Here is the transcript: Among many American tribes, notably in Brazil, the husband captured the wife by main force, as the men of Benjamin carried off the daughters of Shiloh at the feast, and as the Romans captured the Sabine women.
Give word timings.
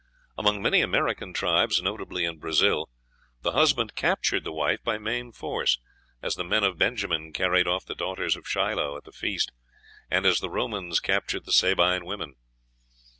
Among 0.35 0.63
many 0.63 0.81
American 0.81 1.31
tribes, 1.31 1.79
notably 1.79 2.25
in 2.25 2.39
Brazil, 2.39 2.89
the 3.43 3.51
husband 3.51 3.93
captured 3.93 4.43
the 4.43 4.51
wife 4.51 4.79
by 4.83 4.97
main 4.97 5.31
force, 5.31 5.77
as 6.23 6.33
the 6.33 6.43
men 6.43 6.63
of 6.63 6.79
Benjamin 6.79 7.31
carried 7.31 7.67
off 7.67 7.85
the 7.85 7.93
daughters 7.93 8.35
of 8.35 8.47
Shiloh 8.47 8.97
at 8.97 9.03
the 9.03 9.11
feast, 9.11 9.51
and 10.09 10.25
as 10.25 10.39
the 10.39 10.49
Romans 10.49 10.99
captured 10.99 11.45
the 11.45 11.51
Sabine 11.53 12.03
women. 12.03 12.33